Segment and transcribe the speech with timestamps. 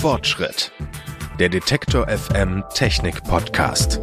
[0.00, 0.72] Fortschritt.
[1.38, 4.00] Der Detektor FM Technik Podcast.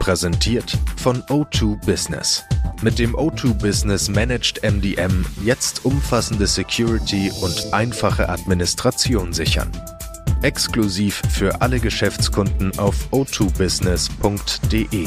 [0.00, 2.44] Präsentiert von O2 Business.
[2.82, 9.70] Mit dem O2 Business Managed MDM jetzt umfassende Security und einfache Administration sichern.
[10.42, 15.06] Exklusiv für alle Geschäftskunden auf o2business.de.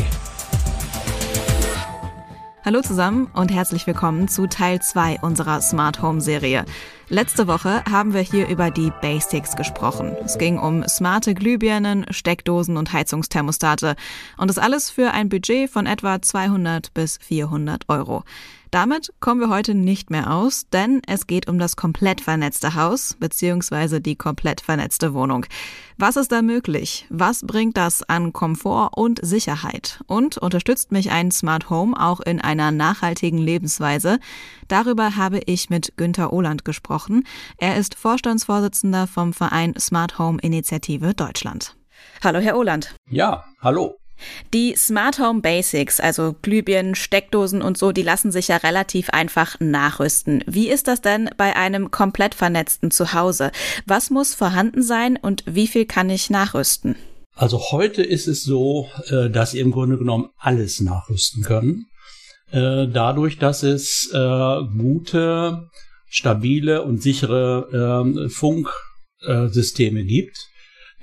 [2.65, 6.63] Hallo zusammen und herzlich willkommen zu Teil 2 unserer Smart Home Serie.
[7.13, 10.17] Letzte Woche haben wir hier über die Basics gesprochen.
[10.25, 13.95] Es ging um smarte Glühbirnen, Steckdosen und Heizungsthermostate.
[14.35, 18.23] Und das alles für ein Budget von etwa 200 bis 400 Euro.
[18.73, 23.15] Damit kommen wir heute nicht mehr aus, denn es geht um das komplett vernetzte Haus
[23.19, 23.99] bzw.
[23.99, 25.45] die komplett vernetzte Wohnung.
[25.99, 27.05] Was ist da möglich?
[27.11, 30.03] Was bringt das an Komfort und Sicherheit?
[30.07, 34.17] Und unterstützt mich ein Smart Home auch in einer nachhaltigen Lebensweise?
[34.69, 37.02] Darüber habe ich mit Günter Ohland gesprochen.
[37.57, 41.75] Er ist Vorstandsvorsitzender vom Verein Smart Home Initiative Deutschland.
[42.23, 42.95] Hallo, Herr Ohland.
[43.09, 43.97] Ja, hallo.
[44.53, 49.59] Die Smart Home Basics, also Glühbirnen, Steckdosen und so, die lassen sich ja relativ einfach
[49.59, 50.43] nachrüsten.
[50.47, 53.51] Wie ist das denn bei einem komplett vernetzten Zuhause?
[53.85, 56.95] Was muss vorhanden sein und wie viel kann ich nachrüsten?
[57.35, 61.87] Also heute ist es so, äh, dass Sie im Grunde genommen alles nachrüsten können.
[62.51, 65.69] Äh, dadurch, dass es äh, gute,
[66.13, 70.37] stabile und sichere ähm, Funksysteme gibt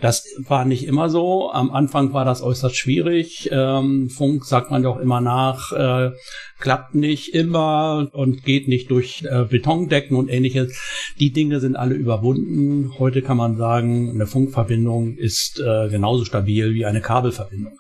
[0.01, 1.51] das war nicht immer so.
[1.53, 3.51] Am Anfang war das äußerst schwierig.
[3.53, 6.13] Ähm, Funk sagt man doch immer nach, äh,
[6.59, 10.79] klappt nicht immer und geht nicht durch äh, Betondecken und ähnliches.
[11.19, 12.99] Die Dinge sind alle überwunden.
[12.99, 17.79] Heute kann man sagen, eine Funkverbindung ist äh, genauso stabil wie eine Kabelverbindung.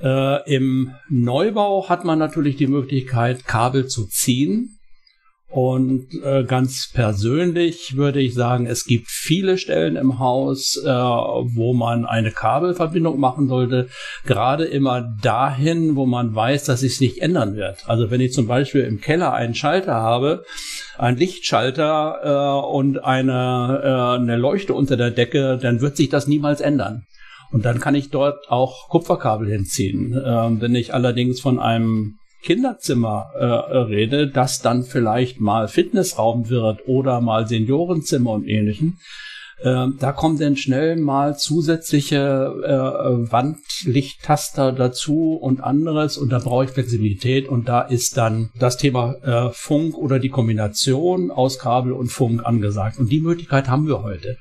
[0.00, 4.78] Äh, Im Neubau hat man natürlich die Möglichkeit, Kabel zu ziehen
[5.52, 11.74] und äh, ganz persönlich würde ich sagen, es gibt viele Stellen im Haus, äh, wo
[11.74, 13.88] man eine Kabelverbindung machen sollte.
[14.24, 17.86] Gerade immer dahin, wo man weiß, dass es nicht ändern wird.
[17.86, 20.44] Also wenn ich zum Beispiel im Keller einen Schalter habe,
[20.96, 26.26] einen Lichtschalter äh, und eine, äh, eine Leuchte unter der Decke, dann wird sich das
[26.26, 27.02] niemals ändern.
[27.50, 30.14] Und dann kann ich dort auch Kupferkabel hinziehen.
[30.14, 36.86] Äh, wenn ich allerdings von einem Kinderzimmer äh, rede, das dann vielleicht mal Fitnessraum wird
[36.86, 38.98] oder mal Seniorenzimmer und ähnlichen,
[39.62, 46.64] äh, da kommen dann schnell mal zusätzliche äh, Wandlichttaster dazu und anderes und da brauche
[46.64, 51.92] ich Flexibilität und da ist dann das Thema äh, Funk oder die Kombination aus Kabel
[51.92, 54.36] und Funk angesagt und die Möglichkeit haben wir heute.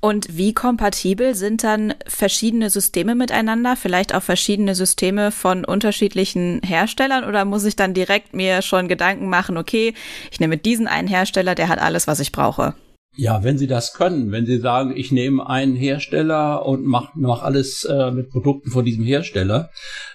[0.00, 3.76] Und wie kompatibel sind dann verschiedene Systeme miteinander?
[3.76, 7.24] Vielleicht auch verschiedene Systeme von unterschiedlichen Herstellern?
[7.24, 9.94] Oder muss ich dann direkt mir schon Gedanken machen, okay,
[10.30, 12.74] ich nehme diesen einen Hersteller, der hat alles, was ich brauche?
[13.14, 17.42] Ja, wenn Sie das können, wenn Sie sagen, ich nehme einen Hersteller und mache mach
[17.42, 19.68] alles äh, mit Produkten von diesem Hersteller,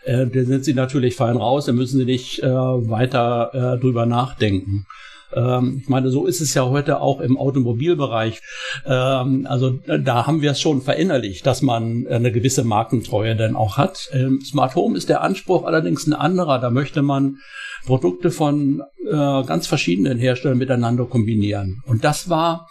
[0.03, 4.08] äh, dann sind Sie natürlich fein raus, dann müssen Sie nicht äh, weiter äh, drüber
[4.08, 4.88] nachdenken.
[5.33, 8.41] Ähm, ich meine, so ist es ja heute auch im Automobilbereich.
[8.85, 13.77] Ähm, also da haben wir es schon verinnerlicht, dass man eine gewisse Markentreue dann auch
[13.77, 14.09] hat.
[14.13, 16.59] Ähm, Smart Home ist der Anspruch allerdings ein anderer.
[16.59, 17.37] Da möchte man
[17.85, 21.81] Produkte von äh, ganz verschiedenen Herstellern miteinander kombinieren.
[21.85, 22.67] Und das war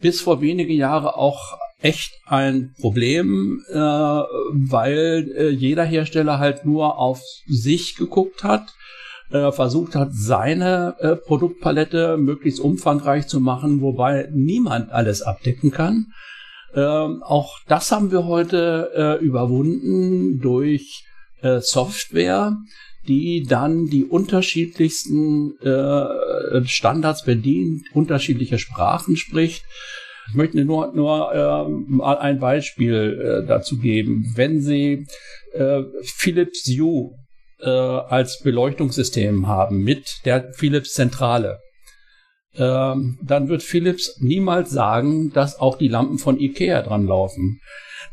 [0.00, 6.98] bis vor wenige Jahre auch echt ein Problem, äh, weil äh, jeder Hersteller halt nur
[6.98, 8.74] auf sich geguckt hat
[9.30, 16.06] äh, versucht hat, seine äh, Produktpalette möglichst umfangreich zu machen, wobei niemand alles abdecken kann.
[16.74, 21.04] Ähm, auch das haben wir heute äh, überwunden durch
[21.42, 22.56] äh, Software,
[23.08, 29.64] die dann die unterschiedlichsten äh, Standards bedient, unterschiedliche Sprachen spricht.
[30.28, 34.32] Ich möchte nur, nur äh, mal ein Beispiel äh, dazu geben.
[34.36, 35.06] Wenn Sie
[35.52, 37.19] äh, Philips Hue
[37.62, 41.58] äh, als Beleuchtungssystem haben mit der Philips Zentrale,
[42.56, 47.60] ähm, dann wird Philips niemals sagen, dass auch die Lampen von Ikea dran laufen.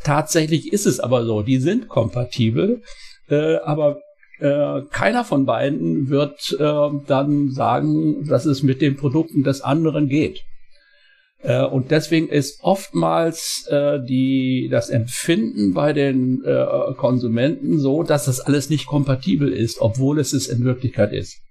[0.03, 2.81] Tatsächlich ist es aber so, die sind kompatibel,
[3.29, 3.99] äh, aber
[4.39, 10.07] äh, keiner von beiden wird äh, dann sagen, dass es mit den Produkten des anderen
[10.07, 10.43] geht.
[11.43, 18.25] Äh, und deswegen ist oftmals äh, die, das Empfinden bei den äh, Konsumenten so, dass
[18.25, 21.41] das alles nicht kompatibel ist, obwohl es es in Wirklichkeit ist.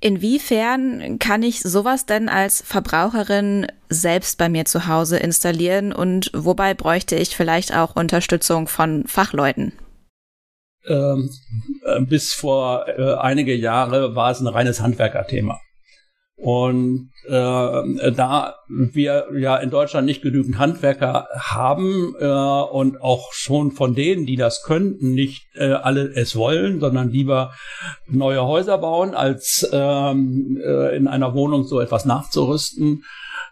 [0.00, 6.74] Inwiefern kann ich sowas denn als Verbraucherin selbst bei mir zu Hause installieren und wobei
[6.74, 9.72] bräuchte ich vielleicht auch Unterstützung von Fachleuten?
[10.86, 11.30] Ähm,
[12.06, 15.60] bis vor äh, einige Jahre war es ein reines Handwerkerthema.
[16.40, 23.72] Und äh, da wir ja in Deutschland nicht genügend Handwerker haben äh, und auch schon
[23.72, 27.54] von denen, die das könnten, nicht äh, alle es wollen, sondern lieber
[28.06, 33.02] neue Häuser bauen, als ähm, äh, in einer Wohnung so etwas nachzurüsten,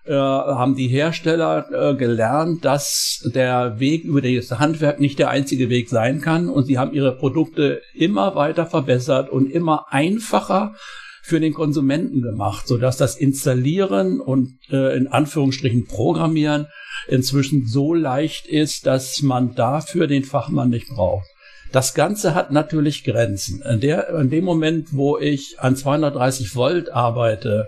[0.04, 5.70] äh, haben die Hersteller äh, gelernt, dass der Weg über das Handwerk nicht der einzige
[5.70, 6.48] Weg sein kann.
[6.48, 10.76] Und sie haben ihre Produkte immer weiter verbessert und immer einfacher
[11.26, 16.68] für den Konsumenten gemacht, so dass das Installieren und äh, in Anführungsstrichen Programmieren
[17.08, 21.26] inzwischen so leicht ist, dass man dafür den Fachmann nicht braucht.
[21.72, 23.60] Das Ganze hat natürlich Grenzen.
[23.62, 27.66] In, der, in dem Moment, wo ich an 230 Volt arbeite,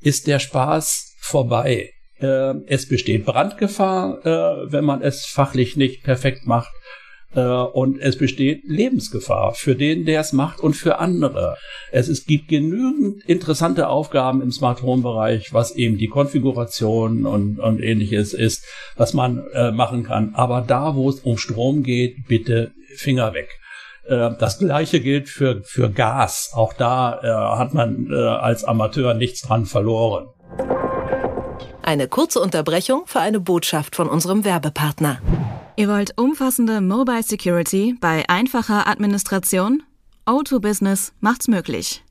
[0.00, 1.92] ist der Spaß vorbei.
[2.18, 6.72] Äh, es besteht Brandgefahr, äh, wenn man es fachlich nicht perfekt macht.
[7.34, 11.56] Äh, und es besteht Lebensgefahr für den, der es macht und für andere.
[11.92, 17.58] Es, es gibt genügend interessante Aufgaben im Smart Home Bereich, was eben die Konfiguration und,
[17.58, 18.64] und ähnliches ist,
[18.96, 20.34] was man äh, machen kann.
[20.34, 23.48] Aber da, wo es um Strom geht, bitte Finger weg.
[24.06, 26.52] Äh, das gleiche gilt für, für Gas.
[26.54, 30.28] Auch da äh, hat man äh, als Amateur nichts dran verloren.
[31.82, 35.20] Eine kurze Unterbrechung für eine Botschaft von unserem Werbepartner.
[35.78, 39.84] Ihr wollt umfassende Mobile Security bei einfacher Administration?
[40.26, 42.02] O2 Business macht's möglich.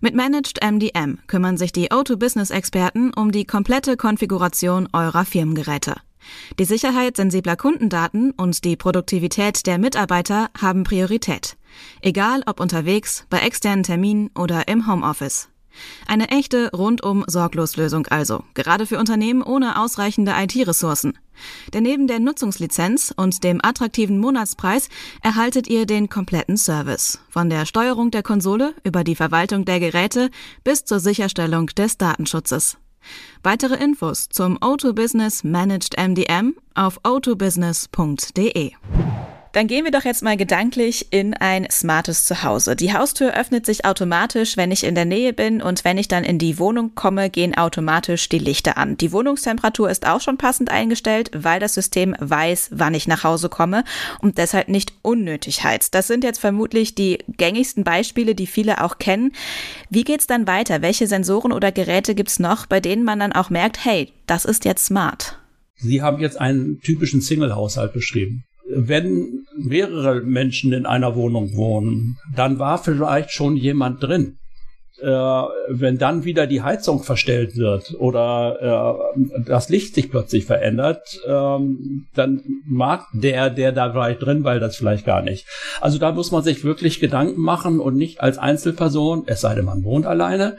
[0.00, 5.94] Mit Managed MDM kümmern sich die O2 Business Experten um die komplette Konfiguration eurer Firmengeräte.
[6.58, 11.56] Die Sicherheit sensibler Kundendaten und die Produktivität der Mitarbeiter haben Priorität.
[12.00, 15.48] Egal ob unterwegs, bei externen Terminen oder im Homeoffice.
[16.06, 21.18] Eine echte rundum Sorgloslösung also, gerade für Unternehmen ohne ausreichende IT-Ressourcen.
[21.72, 24.88] Denn neben der Nutzungslizenz und dem attraktiven Monatspreis
[25.22, 27.20] erhaltet ihr den kompletten Service.
[27.28, 30.30] Von der Steuerung der Konsole über die Verwaltung der Geräte
[30.64, 32.76] bis zur Sicherstellung des Datenschutzes.
[33.42, 38.72] Weitere Infos zum O2 Business Managed MDM auf o2business.de.
[39.52, 42.74] Dann gehen wir doch jetzt mal gedanklich in ein smartes Zuhause.
[42.74, 46.24] Die Haustür öffnet sich automatisch, wenn ich in der Nähe bin und wenn ich dann
[46.24, 48.96] in die Wohnung komme, gehen automatisch die Lichter an.
[48.96, 53.50] Die Wohnungstemperatur ist auch schon passend eingestellt, weil das System weiß, wann ich nach Hause
[53.50, 53.84] komme
[54.20, 55.94] und deshalb nicht unnötig heizt.
[55.94, 59.32] Das sind jetzt vermutlich die gängigsten Beispiele, die viele auch kennen.
[59.90, 60.80] Wie geht's dann weiter?
[60.80, 64.64] Welche Sensoren oder Geräte gibt's noch, bei denen man dann auch merkt, hey, das ist
[64.64, 65.38] jetzt smart?
[65.76, 72.58] Sie haben jetzt einen typischen Single-Haushalt beschrieben wenn mehrere Menschen in einer Wohnung wohnen, dann
[72.58, 74.38] war vielleicht schon jemand drin.
[75.00, 81.18] Äh, wenn dann wieder die Heizung verstellt wird oder äh, das Licht sich plötzlich verändert,
[81.26, 85.44] ähm, dann mag der, der da vielleicht drin, weil das vielleicht gar nicht.
[85.80, 89.64] Also da muss man sich wirklich Gedanken machen und nicht als Einzelperson, es sei denn,
[89.64, 90.56] man wohnt alleine,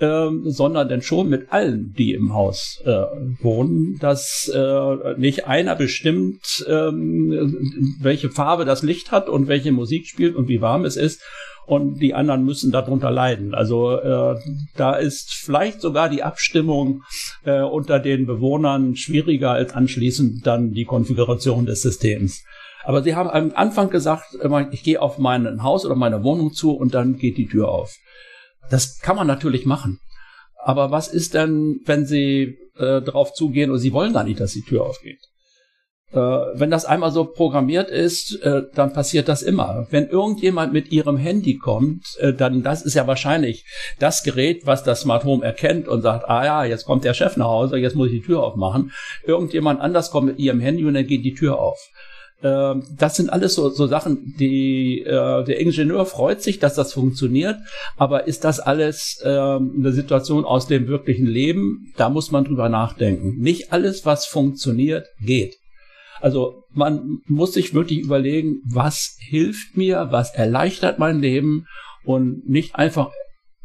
[0.00, 3.04] ähm, sondern denn schon mit allen, die im Haus äh,
[3.40, 10.06] wohnen, dass äh, nicht einer bestimmt, ähm, welche Farbe das Licht hat und welche Musik
[10.06, 11.22] spielt und wie warm es ist
[11.66, 13.54] und die anderen müssen darunter leiden.
[13.54, 14.36] Also äh,
[14.76, 17.02] da ist vielleicht sogar die Abstimmung
[17.44, 22.44] äh, unter den Bewohnern schwieriger als anschließend dann die Konfiguration des Systems.
[22.84, 24.38] Aber sie haben am Anfang gesagt,
[24.70, 27.96] ich gehe auf mein Haus oder meine Wohnung zu und dann geht die Tür auf.
[28.70, 30.00] Das kann man natürlich machen.
[30.62, 34.52] Aber was ist denn, wenn Sie äh, drauf zugehen und Sie wollen gar nicht, dass
[34.52, 35.20] die Tür aufgeht?
[36.12, 39.86] Äh, wenn das einmal so programmiert ist, äh, dann passiert das immer.
[39.90, 43.64] Wenn irgendjemand mit Ihrem Handy kommt, äh, dann das ist ja wahrscheinlich
[43.98, 47.36] das Gerät, was das Smart Home erkennt und sagt, ah ja, jetzt kommt der Chef
[47.36, 48.92] nach Hause, jetzt muss ich die Tür aufmachen.
[49.24, 51.78] Irgendjemand anders kommt mit Ihrem Handy und dann geht die Tür auf.
[52.42, 56.92] Ähm, das sind alles so, so Sachen, die äh, der Ingenieur freut sich, dass das
[56.92, 57.56] funktioniert,
[57.96, 61.92] aber ist das alles äh, eine Situation aus dem wirklichen Leben?
[61.96, 63.38] Da muss man drüber nachdenken.
[63.38, 65.56] Nicht alles, was funktioniert, geht.
[66.20, 71.66] Also man muss sich wirklich überlegen, was hilft mir, was erleichtert mein Leben
[72.04, 73.10] und nicht einfach,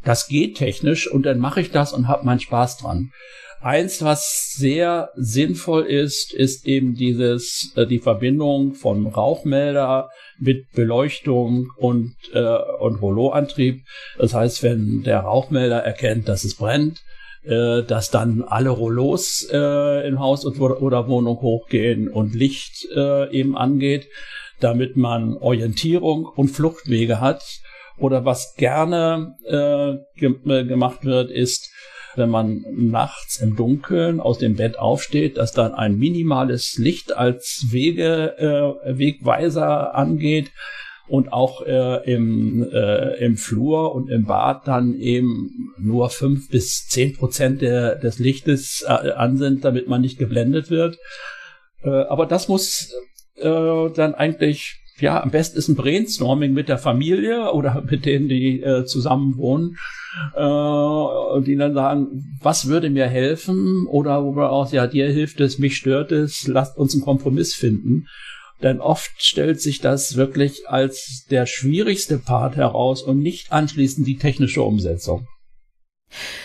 [0.04, 3.10] das geht technisch und dann mache ich das und habe meinen Spaß dran.
[3.62, 11.68] Eins, was sehr sinnvoll ist, ist eben dieses äh, die Verbindung von Rauchmelder mit Beleuchtung
[11.76, 12.40] und äh,
[12.80, 13.84] und Rolloantrieb.
[14.18, 17.02] Das heißt, wenn der Rauchmelder erkennt, dass es brennt,
[17.44, 23.30] äh, dass dann alle Rollos äh, im Haus und, oder Wohnung hochgehen und Licht äh,
[23.30, 24.08] eben angeht,
[24.58, 27.42] damit man Orientierung und Fluchtwege hat.
[27.98, 31.70] Oder was gerne äh, ge äh, gemacht wird, ist
[32.16, 37.66] wenn man nachts im Dunkeln aus dem Bett aufsteht, dass dann ein minimales Licht als
[37.70, 38.36] Wege,
[38.84, 40.50] äh, Wegweiser angeht
[41.08, 46.86] und auch äh, im, äh, im Flur und im Bad dann eben nur fünf bis
[46.88, 50.98] zehn Prozent der, des Lichtes äh, an sind, damit man nicht geblendet wird.
[51.82, 52.94] Äh, aber das muss
[53.36, 58.28] äh, dann eigentlich ja, am besten ist ein Brainstorming mit der Familie oder mit denen,
[58.28, 59.76] die äh, zusammen wohnen,
[60.34, 65.40] äh, die dann sagen, was würde mir helfen oder wo wir auch, ja, dir hilft
[65.40, 68.06] es, mich stört es, lasst uns einen Kompromiss finden.
[68.62, 74.18] Denn oft stellt sich das wirklich als der schwierigste Part heraus und nicht anschließend die
[74.18, 75.26] technische Umsetzung.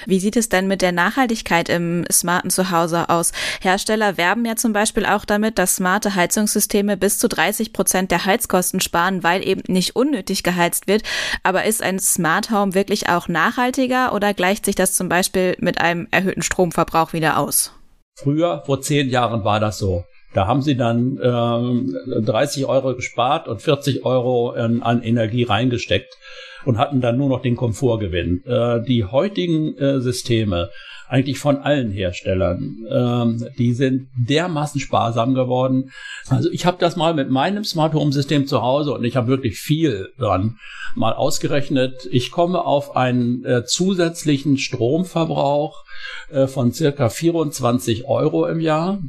[0.05, 3.31] Wie sieht es denn mit der Nachhaltigkeit im smarten Zuhause aus?
[3.61, 8.25] Hersteller werben ja zum Beispiel auch damit, dass smarte Heizungssysteme bis zu 30 Prozent der
[8.25, 11.03] Heizkosten sparen, weil eben nicht unnötig geheizt wird.
[11.43, 15.79] Aber ist ein Smart Home wirklich auch nachhaltiger oder gleicht sich das zum Beispiel mit
[15.81, 17.73] einem erhöhten Stromverbrauch wieder aus?
[18.15, 20.03] Früher, vor zehn Jahren, war das so.
[20.33, 26.17] Da haben sie dann ähm, 30 Euro gespart und 40 Euro in, an Energie reingesteckt
[26.65, 28.43] und hatten dann nur noch den Komfortgewinn.
[28.45, 30.69] Äh, die heutigen äh, Systeme,
[31.09, 35.91] eigentlich von allen Herstellern, ähm, die sind dermaßen sparsam geworden.
[36.27, 39.27] Also ich habe das mal mit meinem Smart Home System zu Hause und ich habe
[39.27, 40.57] wirklich viel dran
[40.95, 42.07] mal ausgerechnet.
[42.11, 45.85] Ich komme auf einen äh, zusätzlichen Stromverbrauch
[46.29, 48.99] äh, von circa 24 Euro im Jahr.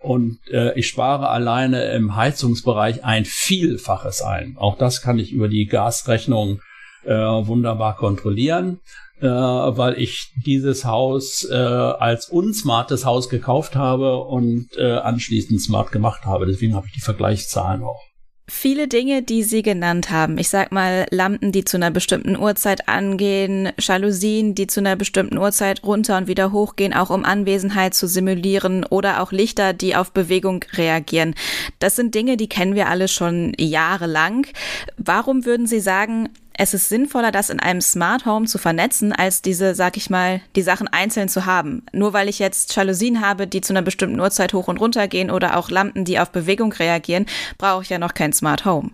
[0.00, 4.56] Und äh, ich spare alleine im Heizungsbereich ein Vielfaches ein.
[4.56, 6.60] Auch das kann ich über die Gasrechnung
[7.04, 8.80] äh, wunderbar kontrollieren,
[9.20, 15.92] äh, weil ich dieses Haus äh, als unsmartes Haus gekauft habe und äh, anschließend smart
[15.92, 16.46] gemacht habe.
[16.46, 18.02] Deswegen habe ich die Vergleichszahlen auch.
[18.48, 22.88] Viele Dinge, die Sie genannt haben, ich sag mal Lampen, die zu einer bestimmten Uhrzeit
[22.88, 28.06] angehen, Jalousien, die zu einer bestimmten Uhrzeit runter und wieder hochgehen, auch um Anwesenheit zu
[28.06, 31.34] simulieren oder auch Lichter, die auf Bewegung reagieren.
[31.80, 34.46] Das sind Dinge, die kennen wir alle schon jahrelang.
[34.96, 39.42] Warum würden Sie sagen, es ist sinnvoller, das in einem Smart Home zu vernetzen, als
[39.42, 41.84] diese, sag ich mal, die Sachen einzeln zu haben.
[41.92, 45.30] Nur weil ich jetzt Jalousien habe, die zu einer bestimmten Uhrzeit hoch und runter gehen
[45.30, 47.26] oder auch Lampen, die auf Bewegung reagieren,
[47.58, 48.90] brauche ich ja noch kein Smart Home.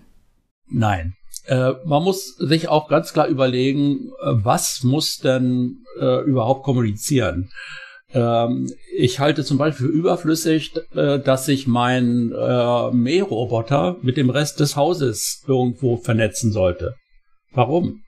[0.66, 1.14] Nein.
[1.46, 7.50] Äh, man muss sich auch ganz klar überlegen, äh, was muss denn äh, überhaupt kommunizieren?
[8.12, 14.30] Ähm, ich halte zum Beispiel für überflüssig, äh, dass sich mein äh, Mähroboter mit dem
[14.30, 16.94] Rest des Hauses irgendwo vernetzen sollte.
[17.54, 18.02] Warum?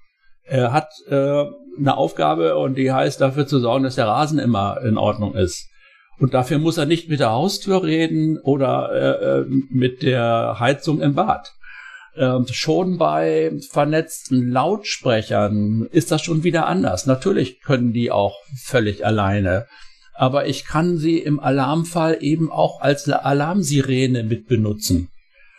[0.44, 1.44] Er hat äh,
[1.78, 5.68] eine Aufgabe und die heißt dafür zu sorgen, dass der Rasen immer in Ordnung ist.
[6.18, 11.00] Und dafür muss er nicht mit der Haustür reden oder äh, äh mit der Heizung
[11.00, 11.52] im Bad.
[12.16, 17.06] Ähm, schon bei vernetzten Lautsprechern ist das schon wieder anders.
[17.06, 19.66] Natürlich können die auch völlig alleine.
[20.14, 25.08] Aber ich kann sie im Alarmfall eben auch als Alarmsirene mit benutzen.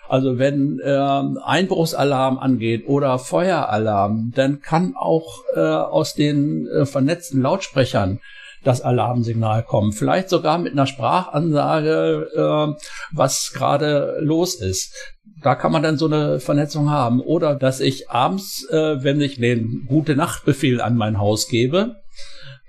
[0.07, 7.41] Also wenn äh, Einbruchsalarm angeht oder Feueralarm, dann kann auch äh, aus den äh, vernetzten
[7.41, 8.19] Lautsprechern
[8.63, 9.93] das Alarmsignal kommen.
[9.93, 14.93] Vielleicht sogar mit einer Sprachansage, äh, was gerade los ist.
[15.41, 17.21] Da kann man dann so eine Vernetzung haben.
[17.21, 21.97] Oder dass ich abends, äh, wenn ich den Gute Nachtbefehl an mein Haus gebe,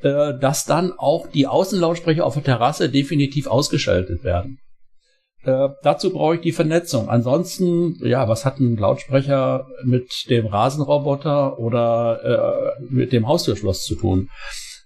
[0.02, 4.58] äh, dass dann auch die Außenlautsprecher auf der Terrasse definitiv ausgeschaltet werden.
[5.46, 7.08] Äh, dazu brauche ich die Vernetzung.
[7.08, 13.94] Ansonsten, ja, was hat ein Lautsprecher mit dem Rasenroboter oder äh, mit dem Haustürschloss zu
[13.94, 14.28] tun?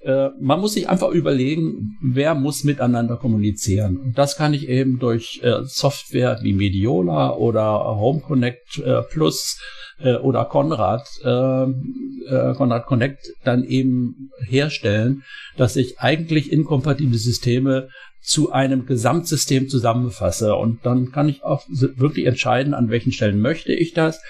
[0.02, 3.98] Äh, man muss sich einfach überlegen, wer muss miteinander kommunizieren.
[3.98, 9.60] Und das kann ich eben durch äh, Software wie Mediola oder Home Connect äh, Plus
[9.98, 15.24] äh, oder Konrad, Konrad Connect dann eben herstellen,
[15.56, 17.88] dass ich eigentlich inkompatible Systeme
[18.22, 20.54] zu einem Gesamtsystem zusammenfasse.
[20.54, 24.20] Und dann kann ich auch wirklich entscheiden, an welchen Stellen möchte ich das,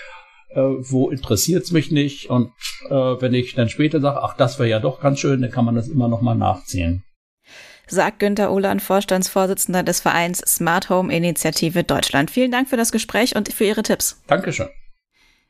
[0.51, 2.31] äh, wo interessiert es mich nicht.
[2.31, 2.53] Und
[2.89, 5.65] äh, wenn ich dann später sage, ach, das wäre ja doch ganz schön, dann kann
[5.65, 7.03] man das immer noch mal nachziehen.
[7.87, 12.31] Sagt Günther Ohlan, Vorstandsvorsitzender des Vereins Smart Home Initiative Deutschland.
[12.31, 14.21] Vielen Dank für das Gespräch und für Ihre Tipps.
[14.29, 14.69] Dankeschön.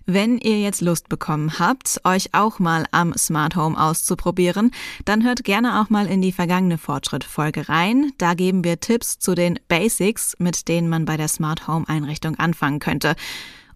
[0.06, 4.72] Wenn ihr jetzt Lust bekommen habt, euch auch mal am Smart Home auszuprobieren,
[5.04, 8.12] dann hört gerne auch mal in die vergangene Fortschritt-Folge rein.
[8.16, 12.36] Da geben wir Tipps zu den Basics, mit denen man bei der Smart Home Einrichtung
[12.38, 13.14] anfangen könnte.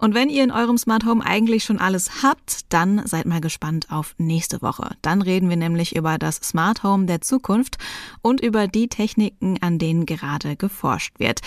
[0.04, 3.86] Und wenn ihr in eurem Smart Home eigentlich schon alles habt, dann seid mal gespannt
[3.88, 4.90] auf nächste Woche.
[5.00, 7.78] Dann reden wir nämlich über das Smart Home der Zukunft
[8.20, 11.40] und über die Techniken, an denen gerade geforscht wird.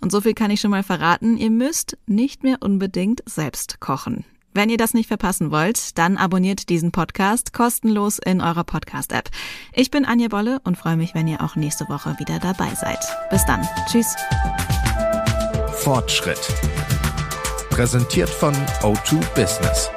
[0.00, 4.24] Und so viel kann ich schon mal verraten, ihr müsst nicht mehr unbedingt selbst kochen.
[4.54, 9.30] Wenn ihr das nicht verpassen wollt, dann abonniert diesen Podcast kostenlos in eurer Podcast-App.
[9.72, 12.98] Ich bin Anja Bolle und freue mich, wenn ihr auch nächste Woche wieder dabei seid.
[13.30, 13.64] Bis dann.
[13.88, 14.16] Tschüss.
[15.74, 16.40] Fortschritt.
[17.70, 19.90] Präsentiert von O2 Business.